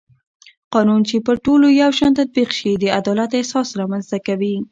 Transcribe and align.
قانون 0.73 1.01
چې 1.09 1.15
پر 1.25 1.35
ټولو 1.45 1.65
یو 1.81 1.91
شان 1.97 2.11
تطبیق 2.19 2.49
شي 2.57 2.71
د 2.77 2.85
عدالت 2.99 3.29
احساس 3.39 3.67
رامنځته 3.79 4.17
کوي 4.27 4.55